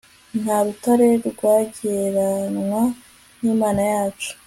[0.41, 2.83] nta rutare rwagereranywa
[3.41, 4.31] n'imana yacu